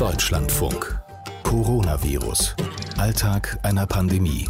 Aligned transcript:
Deutschlandfunk. 0.00 0.98
Coronavirus. 1.42 2.56
Alltag 2.96 3.58
einer 3.62 3.86
Pandemie. 3.86 4.48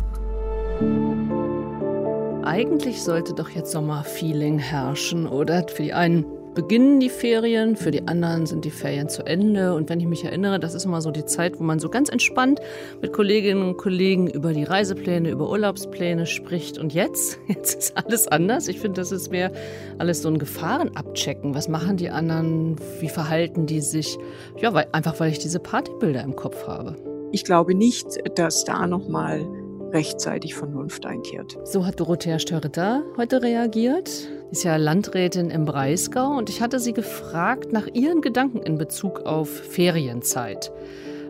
Eigentlich 2.44 3.02
sollte 3.02 3.34
doch 3.34 3.50
jetzt 3.50 3.72
Sommerfeeling 3.72 4.60
herrschen, 4.60 5.26
oder? 5.26 5.66
Für 5.66 5.82
die 5.82 5.92
einen 5.92 6.24
beginnen 6.54 7.00
die 7.00 7.08
Ferien, 7.08 7.76
für 7.76 7.90
die 7.90 8.06
anderen 8.08 8.46
sind 8.46 8.64
die 8.64 8.70
Ferien 8.70 9.08
zu 9.08 9.24
Ende. 9.24 9.74
Und 9.74 9.88
wenn 9.88 10.00
ich 10.00 10.06
mich 10.06 10.24
erinnere, 10.24 10.58
das 10.58 10.74
ist 10.74 10.84
immer 10.84 11.00
so 11.00 11.10
die 11.10 11.24
Zeit, 11.24 11.58
wo 11.58 11.64
man 11.64 11.78
so 11.78 11.88
ganz 11.88 12.08
entspannt 12.08 12.60
mit 13.00 13.12
Kolleginnen 13.12 13.62
und 13.62 13.76
Kollegen 13.76 14.28
über 14.28 14.52
die 14.52 14.64
Reisepläne, 14.64 15.30
über 15.30 15.48
Urlaubspläne 15.48 16.26
spricht. 16.26 16.78
Und 16.78 16.92
jetzt, 16.92 17.38
jetzt 17.48 17.78
ist 17.78 17.96
alles 17.96 18.28
anders. 18.28 18.68
Ich 18.68 18.80
finde, 18.80 19.00
das 19.00 19.12
ist 19.12 19.30
mehr 19.30 19.52
alles 19.98 20.22
so 20.22 20.28
ein 20.28 20.38
Gefahrenabchecken. 20.38 21.54
Was 21.54 21.68
machen 21.68 21.96
die 21.96 22.10
anderen? 22.10 22.76
Wie 23.00 23.08
verhalten 23.08 23.66
die 23.66 23.80
sich? 23.80 24.18
Ja, 24.60 24.74
weil, 24.74 24.86
einfach 24.92 25.20
weil 25.20 25.30
ich 25.30 25.38
diese 25.38 25.60
Partybilder 25.60 26.22
im 26.22 26.36
Kopf 26.36 26.66
habe. 26.66 26.96
Ich 27.32 27.44
glaube 27.44 27.74
nicht, 27.74 28.06
dass 28.34 28.64
da 28.64 28.86
nochmal 28.86 29.46
rechtzeitig 29.92 30.54
Vernunft 30.54 31.06
einkehrt. 31.06 31.58
So 31.64 31.86
hat 31.86 32.00
Dorothea 32.00 32.38
Störritter 32.38 33.02
heute 33.16 33.42
reagiert. 33.42 34.10
Ist 34.50 34.64
ja 34.64 34.74
Landrätin 34.76 35.50
im 35.50 35.64
Breisgau 35.64 36.36
und 36.36 36.50
ich 36.50 36.60
hatte 36.60 36.80
sie 36.80 36.92
gefragt 36.92 37.72
nach 37.72 37.86
ihren 37.86 38.20
Gedanken 38.20 38.58
in 38.58 38.78
Bezug 38.78 39.20
auf 39.20 39.48
Ferienzeit. 39.48 40.72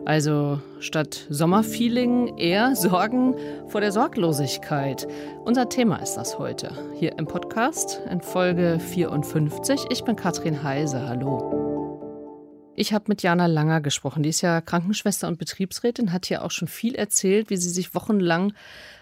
Also 0.05 0.59
statt 0.79 1.27
Sommerfeeling 1.29 2.37
eher 2.37 2.75
Sorgen 2.75 3.35
vor 3.67 3.79
der 3.79 3.91
Sorglosigkeit. 3.91 5.07
Unser 5.45 5.69
Thema 5.69 5.97
ist 5.97 6.15
das 6.15 6.39
heute. 6.39 6.71
Hier 6.95 7.17
im 7.19 7.27
Podcast 7.27 8.01
in 8.09 8.21
Folge 8.21 8.79
54. 8.79 9.85
Ich 9.91 10.03
bin 10.03 10.15
Katrin 10.15 10.63
Heise. 10.63 11.07
Hallo. 11.07 11.70
Ich 12.81 12.93
habe 12.93 13.05
mit 13.09 13.21
Jana 13.21 13.45
Langer 13.45 13.79
gesprochen. 13.79 14.23
Die 14.23 14.29
ist 14.29 14.41
ja 14.41 14.59
Krankenschwester 14.59 15.27
und 15.27 15.37
Betriebsrätin, 15.37 16.11
hat 16.11 16.25
hier 16.25 16.43
auch 16.43 16.49
schon 16.49 16.67
viel 16.67 16.95
erzählt, 16.95 17.51
wie 17.51 17.57
sie 17.57 17.69
sich 17.69 17.93
wochenlang 17.93 18.53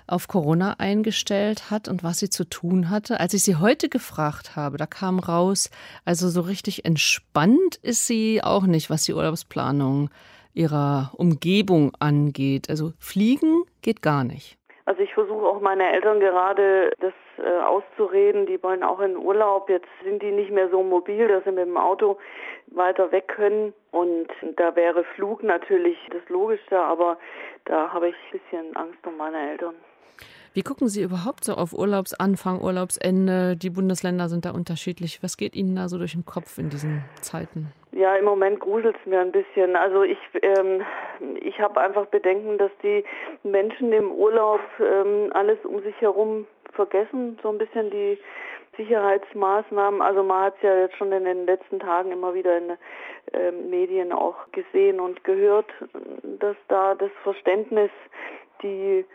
auf 0.05 0.27
Corona 0.27 0.73
eingestellt 0.79 1.71
hat 1.71 1.87
und 1.87 2.03
was 2.03 2.19
sie 2.19 2.29
zu 2.29 2.43
tun 2.43 2.89
hatte. 2.89 3.21
Als 3.21 3.33
ich 3.33 3.43
sie 3.43 3.55
heute 3.55 3.87
gefragt 3.87 4.57
habe, 4.57 4.75
da 4.75 4.85
kam 4.85 5.17
raus, 5.17 5.69
also 6.03 6.29
so 6.29 6.41
richtig 6.41 6.83
entspannt 6.83 7.77
ist 7.81 8.05
sie 8.05 8.43
auch 8.43 8.63
nicht, 8.63 8.89
was 8.89 9.03
die 9.03 9.13
Urlaubsplanung 9.13 10.09
ihrer 10.53 11.13
Umgebung 11.15 11.95
angeht. 11.99 12.69
Also 12.69 12.91
fliegen 12.99 13.63
geht 13.81 14.01
gar 14.01 14.25
nicht. 14.25 14.58
Also 14.89 15.03
ich 15.03 15.13
versuche 15.13 15.45
auch 15.45 15.61
meine 15.61 15.93
Eltern 15.93 16.19
gerade 16.19 16.91
das 16.99 17.13
äh, 17.37 17.59
auszureden. 17.61 18.47
Die 18.47 18.63
wollen 18.63 18.81
auch 18.81 18.99
in 19.01 19.17
Urlaub. 19.17 19.69
Jetzt 19.69 19.87
sind 20.03 20.23
die 20.23 20.31
nicht 20.31 20.49
mehr 20.49 20.67
so 20.69 20.81
mobil, 20.81 21.27
dass 21.27 21.43
sie 21.43 21.51
mit 21.51 21.67
dem 21.67 21.77
Auto 21.77 22.17
weiter 22.71 23.11
weg 23.11 23.27
können. 23.27 23.71
Und 23.91 24.29
da 24.55 24.75
wäre 24.75 25.03
Flug 25.13 25.43
natürlich 25.43 25.95
das 26.09 26.27
Logischste, 26.29 26.79
aber 26.79 27.19
da 27.65 27.93
habe 27.93 28.09
ich 28.09 28.15
ein 28.15 28.39
bisschen 28.39 28.75
Angst 28.75 29.05
um 29.05 29.15
meine 29.15 29.51
Eltern. 29.51 29.75
Wie 30.59 30.63
gucken 30.63 30.89
Sie 30.89 31.01
überhaupt 31.01 31.45
so 31.45 31.53
auf 31.53 31.71
Urlaubsanfang, 31.71 32.59
Urlaubsende? 32.59 33.55
Die 33.55 33.69
Bundesländer 33.69 34.27
sind 34.27 34.43
da 34.43 34.51
unterschiedlich. 34.51 35.23
Was 35.23 35.37
geht 35.37 35.55
Ihnen 35.55 35.77
da 35.77 35.87
so 35.87 35.97
durch 35.97 36.11
den 36.11 36.25
Kopf 36.25 36.57
in 36.57 36.69
diesen 36.69 37.01
Zeiten? 37.21 37.71
Ja, 37.93 38.17
im 38.17 38.25
Moment 38.25 38.59
gruselt 38.59 38.97
es 38.99 39.05
mir 39.05 39.21
ein 39.21 39.31
bisschen. 39.31 39.77
Also 39.77 40.03
ich, 40.03 40.17
ähm, 40.41 40.81
ich 41.39 41.57
habe 41.61 41.79
einfach 41.79 42.07
Bedenken, 42.07 42.57
dass 42.57 42.71
die 42.83 43.05
Menschen 43.43 43.93
im 43.93 44.11
Urlaub 44.11 44.59
ähm, 44.81 45.31
alles 45.33 45.57
um 45.63 45.81
sich 45.81 45.95
herum 46.01 46.45
vergessen, 46.73 47.39
so 47.41 47.47
ein 47.47 47.57
bisschen 47.57 47.89
die 47.89 48.17
Sicherheitsmaßnahmen. 48.75 50.01
Also 50.01 50.23
man 50.23 50.43
hat 50.43 50.55
es 50.57 50.63
ja 50.63 50.77
jetzt 50.77 50.97
schon 50.97 51.13
in 51.13 51.23
den 51.23 51.45
letzten 51.45 51.79
Tagen 51.79 52.11
immer 52.11 52.33
wieder 52.33 52.57
in 52.57 52.67
den 52.67 52.77
äh, 53.31 53.51
Medien 53.53 54.11
auch 54.11 54.35
gesehen 54.51 54.99
und 54.99 55.23
gehört, 55.23 55.71
dass 56.41 56.57
da 56.67 56.95
das 56.95 57.11
Verständnis, 57.23 57.91
die 58.61 59.05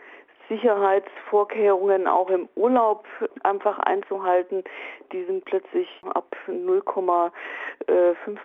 Sicherheitsvorkehrungen 0.49 2.07
auch 2.07 2.29
im 2.29 2.47
Urlaub 2.55 3.05
einfach 3.43 3.79
einzuhalten, 3.79 4.63
die 5.11 5.23
sind 5.25 5.45
plötzlich 5.45 5.87
ab 6.13 6.35
0,5 6.47 7.31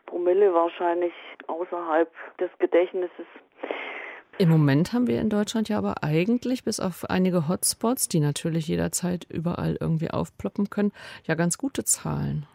Promille 0.06 0.53
wahrscheinlich 0.55 1.12
außerhalb 1.47 2.11
des 2.38 2.50
Gedächtnisses. 2.59 3.27
Im 4.38 4.49
Moment 4.49 4.94
haben 4.94 5.06
wir 5.06 5.21
in 5.21 5.28
Deutschland 5.28 5.69
ja 5.69 5.77
aber 5.77 6.03
eigentlich, 6.03 6.65
bis 6.65 6.81
auf 6.81 7.05
einige 7.11 7.47
Hotspots, 7.47 8.09
die 8.09 8.21
natürlich 8.21 8.69
jederzeit 8.69 9.27
überall 9.28 9.77
irgendwie 9.78 10.11
aufploppen 10.11 10.71
können, 10.71 10.93
ja 11.25 11.34
ganz 11.34 11.59
gute 11.59 11.84
Zahlen. 11.84 12.47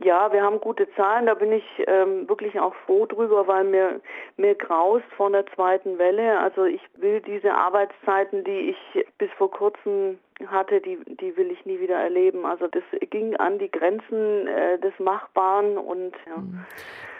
Ja, 0.00 0.32
wir 0.32 0.42
haben 0.42 0.60
gute 0.60 0.88
Zahlen, 0.94 1.26
da 1.26 1.34
bin 1.34 1.50
ich 1.50 1.64
ähm, 1.88 2.28
wirklich 2.28 2.60
auch 2.60 2.74
froh 2.86 3.06
drüber, 3.06 3.48
weil 3.48 3.64
mir, 3.64 4.00
mir 4.36 4.54
graust 4.54 5.04
von 5.16 5.32
der 5.32 5.44
zweiten 5.54 5.98
Welle. 5.98 6.38
Also 6.38 6.64
ich 6.64 6.80
will 6.98 7.20
diese 7.20 7.52
Arbeitszeiten, 7.52 8.44
die 8.44 8.70
ich 8.70 9.04
bis 9.18 9.30
vor 9.36 9.50
kurzem 9.50 10.18
hatte, 10.46 10.80
die, 10.80 10.98
die 11.20 11.36
will 11.36 11.50
ich 11.50 11.66
nie 11.66 11.80
wieder 11.80 11.96
erleben. 11.96 12.46
Also 12.46 12.68
das 12.68 12.84
ging 13.10 13.34
an 13.36 13.58
die 13.58 13.70
Grenzen 13.70 14.46
äh, 14.46 14.78
des 14.78 14.92
Machbaren 15.00 15.76
und 15.76 16.12
ja. 16.28 16.36
Mhm. 16.36 16.64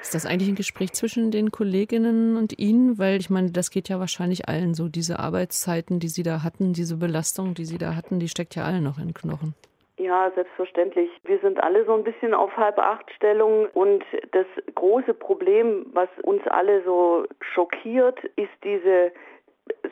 Ist 0.00 0.14
das 0.14 0.26
eigentlich 0.26 0.48
ein 0.48 0.54
Gespräch 0.54 0.92
zwischen 0.92 1.32
den 1.32 1.50
Kolleginnen 1.50 2.36
und 2.36 2.56
Ihnen? 2.60 2.98
Weil 2.98 3.18
ich 3.18 3.30
meine, 3.30 3.50
das 3.50 3.72
geht 3.72 3.88
ja 3.88 3.98
wahrscheinlich 3.98 4.48
allen 4.48 4.74
so. 4.74 4.88
Diese 4.88 5.18
Arbeitszeiten, 5.18 5.98
die 5.98 6.06
Sie 6.06 6.22
da 6.22 6.44
hatten, 6.44 6.72
diese 6.72 6.96
Belastung, 6.96 7.54
die 7.54 7.64
Sie 7.64 7.78
da 7.78 7.96
hatten, 7.96 8.20
die 8.20 8.28
steckt 8.28 8.54
ja 8.54 8.62
allen 8.62 8.84
noch 8.84 8.98
in 8.98 9.06
den 9.06 9.14
Knochen. 9.14 9.56
Ja, 9.98 10.30
selbstverständlich. 10.36 11.10
Wir 11.24 11.40
sind 11.40 11.60
alle 11.60 11.84
so 11.84 11.92
ein 11.92 12.04
bisschen 12.04 12.32
auf 12.32 12.56
halb 12.56 12.78
acht 12.78 13.10
Stellung 13.16 13.66
und 13.74 14.04
das 14.30 14.46
große 14.76 15.12
Problem, 15.12 15.86
was 15.92 16.08
uns 16.22 16.46
alle 16.46 16.84
so 16.84 17.26
schockiert, 17.40 18.22
ist 18.36 18.52
diese 18.62 19.10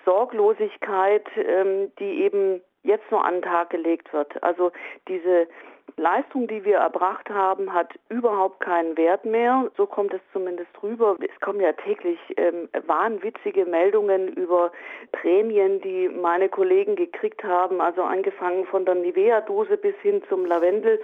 Sorglosigkeit, 0.05 1.27
ähm, 1.37 1.91
die 1.99 2.23
eben 2.23 2.63
jetzt 2.85 3.11
nur 3.11 3.25
an 3.25 3.35
den 3.35 3.43
Tag 3.43 3.71
gelegt 3.71 4.13
wird. 4.13 4.41
Also 4.45 4.71
diese 5.09 5.49
Leistung, 5.97 6.47
die 6.47 6.65
wir 6.65 6.79
erbracht 6.79 7.31
haben, 7.31 7.73
hat 7.73 7.95
überhaupt 8.11 8.61
keinen 8.61 8.97
Wert 8.97 9.25
mehr. 9.25 9.71
So 9.77 9.87
kommt 9.87 10.13
es 10.13 10.21
zumindest 10.33 10.71
rüber. 10.83 11.17
Es 11.21 11.41
kommen 11.41 11.61
ja 11.61 11.73
täglich 11.73 12.19
ähm, 12.37 12.69
wahnwitzige 12.87 13.65
Meldungen 13.65 14.29
über 14.35 14.73
Prämien, 15.13 15.81
die 15.81 16.09
meine 16.09 16.49
Kollegen 16.49 16.97
gekriegt 16.97 17.43
haben. 17.45 17.81
Also 17.81 18.03
angefangen 18.03 18.67
von 18.67 18.85
der 18.85 18.97
Nivea-Dose 18.97 19.79
bis 19.79 19.95
hin 20.03 20.23
zum 20.29 20.45
Lavendel. 20.45 21.01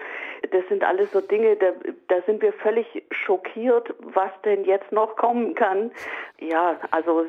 Das 0.50 0.62
sind 0.68 0.84
alles 0.84 1.10
so 1.12 1.20
Dinge, 1.20 1.56
da, 1.56 1.72
da 2.08 2.20
sind 2.26 2.42
wir 2.42 2.52
völlig 2.52 3.02
schockiert, 3.10 3.94
was 4.00 4.30
denn 4.44 4.64
jetzt 4.64 4.92
noch 4.92 5.16
kommen 5.16 5.54
kann. 5.54 5.90
Ja, 6.38 6.78
also 6.90 7.24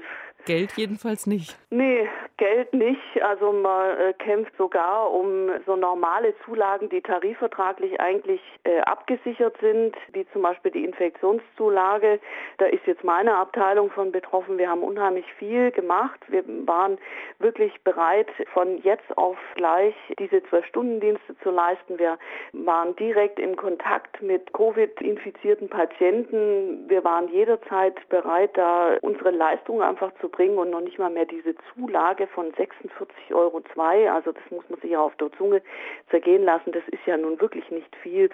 Geld 0.46 0.74
jedenfalls 0.74 1.25
nicht. 1.25 1.58
Nee, 1.70 2.09
Geld 2.38 2.74
nicht. 2.74 3.22
Also 3.22 3.52
man 3.52 3.98
äh, 3.98 4.14
kämpft 4.14 4.56
sogar 4.58 5.12
um 5.12 5.52
so 5.66 5.76
normale 5.76 6.34
Zulagen, 6.46 6.90
die 6.90 7.02
tarifvertraglich 7.02 8.00
eigentlich 8.02 8.42
äh, 8.64 8.80
abgesichert 8.82 9.56
sind, 9.62 9.96
wie 10.14 10.26
zum 10.34 10.42
Beispiel 10.42 10.72
die 10.72 10.84
Infektionszulage. 10.84 12.20
Da 12.58 12.66
ist 12.66 12.86
jetzt 12.88 13.04
meine 13.04 13.36
Abteilung 13.36 13.92
von 13.92 14.12
betroffen. 14.12 14.58
Wir 14.58 14.70
haben 14.70 14.82
unheimlich 14.82 15.26
viel 15.38 15.72
gemacht. 15.72 16.20
Wir 16.28 16.44
waren 16.66 16.98
wirklich 17.40 17.80
bereit, 17.84 18.30
von 18.54 18.82
jetzt 18.82 19.16
auf 19.18 19.38
gleich 19.56 19.96
diese 20.18 20.42
Zwölf-Stunden-Dienste 20.44 21.38
zu 21.44 21.52
leisten. 21.52 22.00
Wir 22.00 22.18
waren 22.54 22.96
direkt 22.96 23.40
im 23.40 23.56
Kontakt 23.56 24.22
mit 24.22 24.52
Covid-infizierten 24.54 25.70
Patienten. 25.70 26.90
Wir 26.90 27.04
waren 27.04 27.28
jederzeit 27.30 27.96
bereit, 28.10 28.52
da 28.56 28.98
unsere 29.02 29.32
Leistung 29.32 29.82
einfach 29.82 30.12
zu 30.20 30.30
bringen 30.30 30.58
und 30.58 30.72
noch 30.72 30.82
nicht 30.82 30.98
mal 30.98 31.10
mehr 31.10 31.26
diese 31.26 31.56
Zulage 31.74 32.22
von 32.28 32.51
46,02 32.53 33.34
Euro. 33.34 33.61
Also 33.75 34.31
das 34.31 34.44
muss 34.51 34.63
man 34.69 34.79
sich 34.79 34.91
ja 34.91 35.00
auf 35.00 35.16
der 35.17 35.31
Zunge 35.34 35.61
zergehen 36.09 36.44
lassen. 36.44 36.72
Das 36.72 36.84
ist 36.88 37.06
ja 37.06 37.17
nun 37.17 37.39
wirklich 37.39 37.69
nicht 37.72 37.95
viel. 38.01 38.29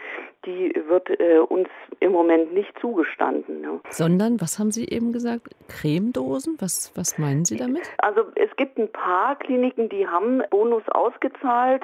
Die 0.45 0.73
wird 0.87 1.09
äh, 1.19 1.39
uns 1.39 1.69
im 1.99 2.11
Moment 2.11 2.53
nicht 2.53 2.77
zugestanden. 2.79 3.63
Ja. 3.63 3.79
Sondern, 3.89 4.41
was 4.41 4.59
haben 4.59 4.71
Sie 4.71 4.87
eben 4.87 5.13
gesagt? 5.13 5.49
Cremedosen? 5.67 6.57
Was, 6.59 6.91
was 6.95 7.17
meinen 7.17 7.45
Sie 7.45 7.57
damit? 7.57 7.89
Also 7.99 8.21
es 8.35 8.55
gibt 8.55 8.77
ein 8.77 8.91
paar 8.91 9.37
Kliniken, 9.37 9.89
die 9.89 10.07
haben 10.07 10.41
Bonus 10.49 10.83
ausgezahlt 10.89 11.83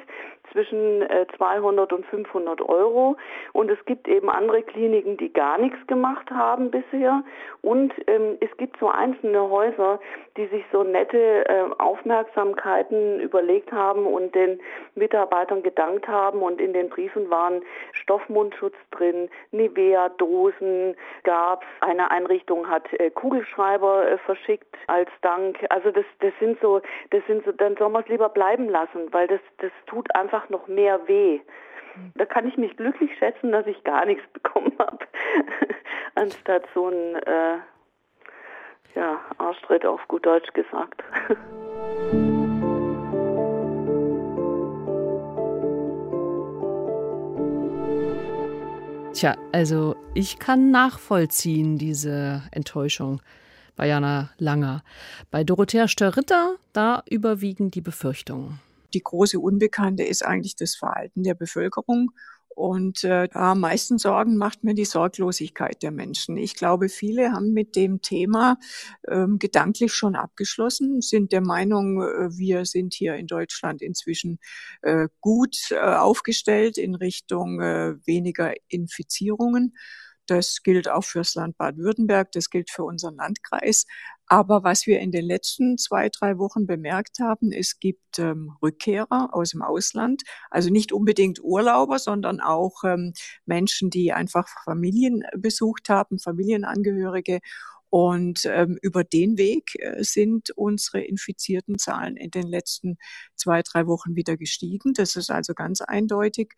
zwischen 0.56 1.04
200 1.36 1.92
äh, 1.92 1.94
und 1.94 2.06
500 2.06 2.62
Euro. 2.62 3.16
Und 3.52 3.70
es 3.70 3.78
gibt 3.84 4.08
eben 4.08 4.30
andere 4.30 4.62
Kliniken, 4.62 5.18
die 5.18 5.32
gar 5.32 5.58
nichts 5.58 5.78
gemacht 5.86 6.30
haben 6.30 6.70
bisher. 6.70 7.22
Und 7.60 7.92
ähm, 8.06 8.38
es 8.40 8.56
gibt 8.56 8.78
so 8.78 8.88
einzelne 8.88 9.50
Häuser, 9.50 10.00
die 10.36 10.46
sich 10.46 10.64
so 10.72 10.82
nette 10.82 11.46
äh, 11.48 11.64
Aufmerksamkeiten 11.78 13.20
überlegt 13.20 13.70
haben 13.72 14.06
und 14.06 14.34
den 14.34 14.60
Mitarbeitern 14.94 15.62
gedankt 15.62 16.08
haben. 16.08 16.40
Und 16.40 16.60
in 16.60 16.72
den 16.72 16.88
Briefen 16.88 17.28
waren 17.28 17.62
Stoffmundschutz 17.92 18.74
drin, 18.92 19.28
Nivea-Dosen 19.50 20.96
gab 21.24 21.64
Eine 21.80 22.10
Einrichtung 22.10 22.68
hat 22.68 22.90
äh, 22.94 23.10
Kugelschreiber 23.10 24.10
äh, 24.10 24.18
verschickt 24.18 24.74
als 24.86 25.10
Dank. 25.20 25.58
Also 25.70 25.90
das, 25.90 26.04
das 26.20 26.32
sind 26.40 26.58
so, 26.60 26.80
das 27.10 27.22
sind 27.26 27.44
so, 27.44 27.52
dann 27.52 27.76
soll 27.76 27.90
man 27.90 28.02
es 28.02 28.08
lieber 28.08 28.28
bleiben 28.28 28.68
lassen, 28.68 29.12
weil 29.12 29.26
das, 29.26 29.40
das 29.58 29.70
tut 29.86 30.14
einfach 30.14 30.45
noch 30.50 30.68
mehr 30.68 31.06
weh. 31.06 31.40
Da 32.14 32.26
kann 32.26 32.46
ich 32.46 32.56
mich 32.56 32.76
glücklich 32.76 33.10
schätzen, 33.18 33.52
dass 33.52 33.66
ich 33.66 33.82
gar 33.84 34.04
nichts 34.06 34.24
bekommen 34.32 34.72
habe, 34.78 34.98
anstatt 36.14 36.64
so 36.74 36.88
ein 36.88 37.16
äh, 37.16 37.58
ja, 38.94 39.20
Arschtritt 39.38 39.86
auf 39.86 40.00
gut 40.08 40.26
Deutsch 40.26 40.52
gesagt. 40.52 41.02
Tja, 49.16 49.34
also 49.50 49.96
ich 50.12 50.38
kann 50.38 50.70
nachvollziehen 50.70 51.78
diese 51.78 52.42
Enttäuschung 52.52 53.22
bei 53.74 53.86
Jana 53.86 54.28
Langer. 54.36 54.82
Bei 55.30 55.42
Dorothea 55.42 55.88
Störritter, 55.88 56.56
da 56.74 57.02
überwiegen 57.08 57.70
die 57.70 57.80
Befürchtungen. 57.80 58.60
Die 58.96 59.02
große 59.02 59.38
Unbekannte 59.38 60.04
ist 60.04 60.24
eigentlich 60.24 60.56
das 60.56 60.74
Verhalten 60.74 61.22
der 61.22 61.34
Bevölkerung 61.34 62.12
und 62.48 63.04
äh, 63.04 63.28
am 63.34 63.60
meisten 63.60 63.98
Sorgen 63.98 64.38
macht 64.38 64.64
mir 64.64 64.72
die 64.72 64.86
Sorglosigkeit 64.86 65.82
der 65.82 65.90
Menschen. 65.90 66.38
Ich 66.38 66.54
glaube, 66.54 66.88
viele 66.88 67.32
haben 67.32 67.52
mit 67.52 67.76
dem 67.76 68.00
Thema 68.00 68.56
ähm, 69.06 69.38
gedanklich 69.38 69.92
schon 69.92 70.16
abgeschlossen, 70.16 71.02
sind 71.02 71.32
der 71.32 71.42
Meinung, 71.42 72.00
äh, 72.00 72.30
wir 72.34 72.64
sind 72.64 72.94
hier 72.94 73.16
in 73.16 73.26
Deutschland 73.26 73.82
inzwischen 73.82 74.38
äh, 74.80 75.08
gut 75.20 75.70
äh, 75.70 75.76
aufgestellt 75.76 76.78
in 76.78 76.94
Richtung 76.94 77.60
äh, 77.60 77.96
weniger 78.06 78.54
Infizierungen. 78.68 79.74
Das 80.26 80.62
gilt 80.62 80.88
auch 80.88 81.04
fürs 81.04 81.34
Land 81.34 81.56
Baden-Württemberg, 81.58 82.32
das 82.32 82.50
gilt 82.50 82.70
für 82.70 82.84
unseren 82.84 83.16
Landkreis. 83.16 83.86
Aber 84.28 84.64
was 84.64 84.86
wir 84.86 84.98
in 85.00 85.12
den 85.12 85.24
letzten 85.24 85.78
zwei, 85.78 86.08
drei 86.08 86.38
Wochen 86.38 86.66
bemerkt 86.66 87.20
haben, 87.20 87.52
es 87.52 87.78
gibt 87.78 88.18
ähm, 88.18 88.52
Rückkehrer 88.60 89.30
aus 89.32 89.50
dem 89.50 89.62
Ausland, 89.62 90.22
also 90.50 90.70
nicht 90.70 90.92
unbedingt 90.92 91.40
Urlauber, 91.42 91.98
sondern 92.00 92.40
auch 92.40 92.82
ähm, 92.84 93.12
Menschen, 93.44 93.88
die 93.90 94.12
einfach 94.12 94.48
Familien 94.64 95.22
besucht 95.36 95.88
haben, 95.88 96.18
Familienangehörige. 96.18 97.40
Und 97.88 98.44
ähm, 98.46 98.78
über 98.82 99.04
den 99.04 99.38
Weg 99.38 99.76
äh, 99.78 100.02
sind 100.02 100.50
unsere 100.50 101.02
infizierten 101.02 101.78
Zahlen 101.78 102.16
in 102.16 102.30
den 102.30 102.48
letzten 102.48 102.98
zwei, 103.36 103.62
drei 103.62 103.86
Wochen 103.86 104.16
wieder 104.16 104.36
gestiegen. 104.36 104.92
Das 104.92 105.14
ist 105.14 105.30
also 105.30 105.54
ganz 105.54 105.80
eindeutig. 105.80 106.54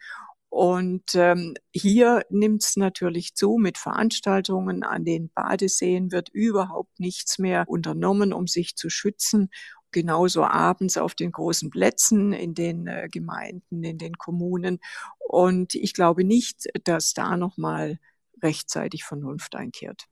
Und 0.50 1.14
ähm, 1.14 1.54
hier 1.72 2.22
nimmt 2.30 2.64
es 2.64 2.76
natürlich 2.76 3.34
zu 3.34 3.58
mit 3.58 3.76
Veranstaltungen. 3.78 4.82
An 4.82 5.04
den 5.04 5.30
Badeseen 5.30 6.10
wird 6.10 6.30
überhaupt 6.30 6.98
nichts 6.98 7.38
mehr 7.38 7.64
unternommen, 7.68 8.32
um 8.32 8.46
sich 8.46 8.74
zu 8.74 8.88
schützen. 8.88 9.50
Genauso 9.90 10.44
abends 10.44 10.96
auf 10.96 11.14
den 11.14 11.32
großen 11.32 11.70
Plätzen 11.70 12.32
in 12.32 12.54
den 12.54 12.86
äh, 12.86 13.08
Gemeinden, 13.10 13.82
in 13.84 13.98
den 13.98 14.16
Kommunen. 14.16 14.80
Und 15.18 15.74
ich 15.74 15.94
glaube 15.94 16.24
nicht, 16.24 16.66
dass 16.84 17.12
da 17.12 17.36
nochmal 17.36 17.98
rechtzeitig 18.42 19.04
Vernunft 19.04 19.54
einkehrt. 19.54 20.04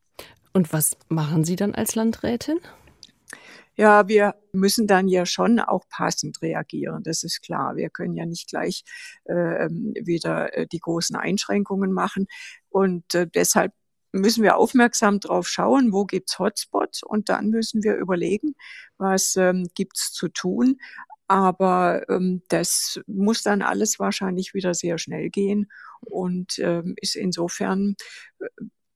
Und 0.52 0.72
was 0.72 0.96
machen 1.08 1.44
Sie 1.44 1.56
dann 1.56 1.74
als 1.74 1.94
Landrätin? 1.94 2.58
Ja, 3.76 4.08
wir 4.08 4.34
müssen 4.52 4.87
dann 4.87 5.06
ja 5.08 5.26
schon 5.26 5.61
auch 5.61 5.84
passend 5.90 6.40
reagieren. 6.43 7.02
Das 7.02 7.23
ist 7.23 7.43
klar. 7.43 7.76
Wir 7.76 7.90
können 7.90 8.14
ja 8.14 8.25
nicht 8.25 8.49
gleich 8.49 8.84
äh, 9.25 9.69
wieder 9.69 10.56
äh, 10.56 10.67
die 10.67 10.78
großen 10.81 11.14
Einschränkungen 11.17 11.93
machen. 11.93 12.26
Und 12.70 13.14
äh, 13.14 13.26
deshalb 13.26 13.73
müssen 14.12 14.43
wir 14.43 14.56
aufmerksam 14.56 15.20
drauf 15.20 15.46
schauen, 15.49 15.93
wo 15.93 16.06
gibt's 16.06 16.38
Hotspots 16.38 17.02
und 17.02 17.28
dann 17.28 17.50
müssen 17.50 17.82
wir 17.82 17.96
überlegen, 17.96 18.55
was 18.96 19.37
ähm, 19.37 19.69
gibt's 19.75 20.11
zu 20.12 20.28
tun. 20.28 20.78
Aber 21.28 22.08
ähm, 22.08 22.43
das 22.49 23.00
muss 23.06 23.43
dann 23.43 23.61
alles 23.62 23.99
wahrscheinlich 23.99 24.55
wieder 24.55 24.73
sehr 24.75 24.96
schnell 24.99 25.28
gehen 25.28 25.70
und 26.00 26.58
ähm, 26.61 26.94
ist 27.00 27.17
insofern 27.17 27.96
äh, 28.40 28.46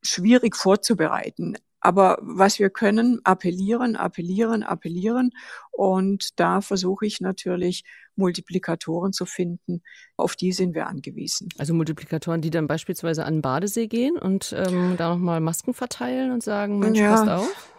schwierig 0.02 0.56
vorzubereiten. 0.56 1.56
Aber 1.80 2.18
was 2.20 2.58
wir 2.58 2.70
können, 2.70 3.20
appellieren, 3.24 3.96
appellieren, 3.96 4.62
appellieren. 4.62 5.30
Und 5.70 6.38
da 6.38 6.60
versuche 6.60 7.06
ich 7.06 7.20
natürlich 7.20 7.84
Multiplikatoren 8.16 9.12
zu 9.12 9.24
finden. 9.24 9.82
Auf 10.16 10.36
die 10.36 10.52
sind 10.52 10.74
wir 10.74 10.86
angewiesen. 10.86 11.48
Also 11.58 11.74
Multiplikatoren, 11.74 12.42
die 12.42 12.50
dann 12.50 12.66
beispielsweise 12.66 13.24
an 13.24 13.36
den 13.36 13.42
Badesee 13.42 13.86
gehen 13.86 14.18
und 14.18 14.54
ähm, 14.56 14.96
da 14.98 15.10
nochmal 15.10 15.40
Masken 15.40 15.74
verteilen 15.74 16.30
und 16.32 16.42
sagen, 16.42 16.78
Mensch, 16.78 16.98
ja. 16.98 17.14
passt 17.14 17.28
auf. 17.28 17.70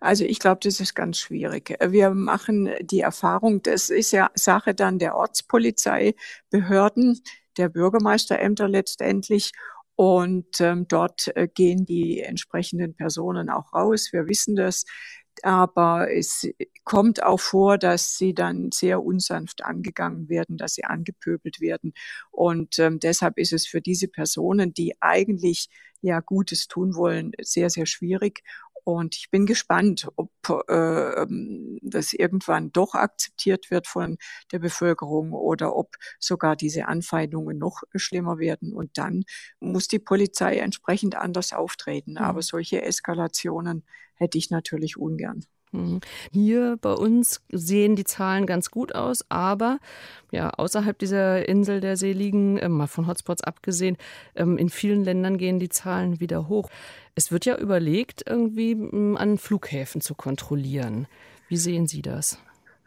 Also 0.00 0.24
ich 0.24 0.40
glaube, 0.40 0.60
das 0.62 0.80
ist 0.80 0.94
ganz 0.94 1.18
schwierig. 1.18 1.76
Wir 1.80 2.10
machen 2.10 2.68
die 2.80 3.00
Erfahrung, 3.00 3.62
das 3.62 3.88
ist 3.88 4.10
ja 4.10 4.30
Sache 4.34 4.74
dann 4.74 4.98
der 4.98 5.14
Ortspolizei, 5.14 6.14
Behörden, 6.50 7.22
der 7.56 7.68
Bürgermeisterämter 7.68 8.68
letztendlich. 8.68 9.52
Und 9.96 10.60
ähm, 10.60 10.86
dort 10.88 11.34
äh, 11.36 11.48
gehen 11.48 11.84
die 11.84 12.20
entsprechenden 12.20 12.94
Personen 12.94 13.50
auch 13.50 13.72
raus. 13.72 14.08
Wir 14.12 14.26
wissen 14.26 14.56
das. 14.56 14.84
Aber 15.42 16.12
es 16.12 16.46
kommt 16.84 17.22
auch 17.22 17.40
vor, 17.40 17.78
dass 17.78 18.16
sie 18.16 18.34
dann 18.34 18.70
sehr 18.72 19.02
unsanft 19.02 19.64
angegangen 19.64 20.28
werden, 20.28 20.56
dass 20.58 20.74
sie 20.74 20.84
angepöbelt 20.84 21.60
werden. 21.60 21.94
Und 22.30 22.78
ähm, 22.78 23.00
deshalb 23.00 23.38
ist 23.38 23.52
es 23.52 23.66
für 23.66 23.80
diese 23.80 24.08
Personen, 24.08 24.74
die 24.74 24.94
eigentlich 25.00 25.68
ja 26.02 26.20
Gutes 26.20 26.68
tun 26.68 26.94
wollen, 26.94 27.32
sehr, 27.40 27.70
sehr 27.70 27.86
schwierig. 27.86 28.42
Und 28.84 29.16
ich 29.16 29.30
bin 29.30 29.46
gespannt, 29.46 30.08
ob 30.16 30.30
äh, 30.68 31.26
das 31.82 32.12
irgendwann 32.12 32.72
doch 32.72 32.94
akzeptiert 32.94 33.70
wird 33.70 33.86
von 33.86 34.18
der 34.50 34.58
Bevölkerung 34.58 35.32
oder 35.32 35.76
ob 35.76 35.96
sogar 36.18 36.56
diese 36.56 36.86
Anfeindungen 36.88 37.58
noch 37.58 37.82
schlimmer 37.94 38.38
werden. 38.38 38.72
Und 38.72 38.98
dann 38.98 39.24
muss 39.60 39.88
die 39.88 40.00
Polizei 40.00 40.56
entsprechend 40.56 41.14
anders 41.14 41.52
auftreten. 41.52 42.12
Mhm. 42.12 42.18
Aber 42.18 42.42
solche 42.42 42.82
Eskalationen 42.82 43.84
hätte 44.14 44.38
ich 44.38 44.50
natürlich 44.50 44.96
ungern. 44.96 45.44
Mhm. 45.72 46.00
Hier 46.30 46.78
bei 46.80 46.92
uns 46.92 47.40
sehen 47.50 47.96
die 47.96 48.04
Zahlen 48.04 48.46
ganz 48.46 48.70
gut 48.70 48.94
aus, 48.94 49.24
aber 49.28 49.78
ja, 50.30 50.50
außerhalb 50.50 50.98
dieser 50.98 51.48
Insel 51.48 51.80
der 51.80 51.96
Seligen, 51.96 52.58
äh, 52.58 52.68
mal 52.68 52.86
von 52.86 53.06
Hotspots 53.06 53.42
abgesehen, 53.42 53.96
ähm, 54.36 54.58
in 54.58 54.68
vielen 54.68 55.04
Ländern 55.04 55.38
gehen 55.38 55.58
die 55.58 55.70
Zahlen 55.70 56.20
wieder 56.20 56.48
hoch. 56.48 56.70
Es 57.14 57.32
wird 57.32 57.44
ja 57.46 57.56
überlegt, 57.56 58.22
irgendwie 58.26 58.74
mm, 58.74 59.16
an 59.16 59.38
Flughäfen 59.38 60.00
zu 60.00 60.14
kontrollieren. 60.14 61.06
Wie 61.48 61.56
sehen 61.56 61.86
Sie 61.86 62.02
das? 62.02 62.38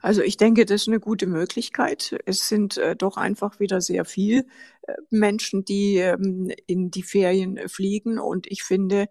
Also 0.05 0.21
ich 0.21 0.37
denke, 0.37 0.65
das 0.65 0.83
ist 0.83 0.87
eine 0.87 0.99
gute 0.99 1.25
Möglichkeit. 1.25 2.15
Es 2.27 2.47
sind 2.47 2.77
äh, 2.77 2.95
doch 2.95 3.17
einfach 3.17 3.59
wieder 3.59 3.81
sehr 3.81 4.05
viel 4.05 4.45
äh, 4.83 4.93
Menschen, 5.09 5.65
die 5.65 5.97
ähm, 5.97 6.51
in 6.67 6.91
die 6.91 7.01
Ferien 7.01 7.57
fliegen. 7.67 8.19
Und 8.19 8.45
ich 8.51 8.61
finde, 8.61 9.07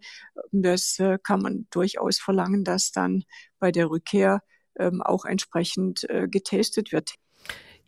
das 0.53 1.01
äh, 1.01 1.19
kann 1.21 1.43
man 1.43 1.67
durchaus 1.71 2.19
verlangen, 2.21 2.63
dass 2.63 2.93
dann 2.93 3.25
bei 3.59 3.73
der 3.73 3.91
Rückkehr 3.91 4.43
ähm, 4.79 5.03
auch 5.03 5.25
entsprechend 5.25 6.09
äh, 6.11 6.29
getestet 6.29 6.93
wird. 6.93 7.15